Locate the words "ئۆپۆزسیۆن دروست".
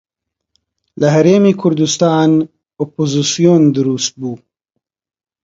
2.79-4.13